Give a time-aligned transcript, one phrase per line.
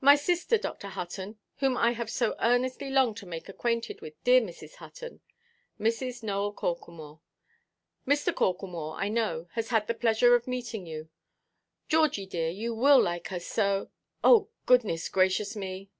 [0.00, 0.88] "My sister, Dr.
[0.88, 4.76] Hutton, whom I have so earnestly longed to make acquainted with dear Mrs.
[4.76, 5.20] Hutton,
[5.78, 6.22] Mrs.
[6.22, 7.20] Nowell Corklemore;
[8.08, 8.34] Mr.
[8.34, 11.10] Corklemore, I know, has had the pleasure of meeting you.
[11.86, 15.90] Georgie, dear, you will like her so—oh, goodness gracious me!"